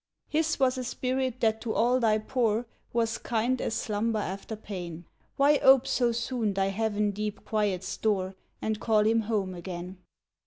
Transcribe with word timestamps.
His 0.29 0.59
was 0.59 0.79
a 0.79 0.83
spirit 0.83 1.41
that 1.41 1.61
to 1.61 1.75
all 1.75 1.99
thy 1.99 2.17
poor 2.17 2.65
Was 2.91 3.19
kind 3.19 3.61
as 3.61 3.75
slumber 3.75 4.17
after 4.17 4.55
pain: 4.55 5.05
Why 5.37 5.59
ope 5.59 5.85
so 5.85 6.11
soon 6.11 6.55
thy 6.55 6.69
heaven 6.69 7.11
deep 7.11 7.45
Quiet's 7.45 7.97
door 7.97 8.33
And 8.63 8.79
call 8.79 9.05
him 9.05 9.19
home 9.19 9.53
again? 9.53 9.99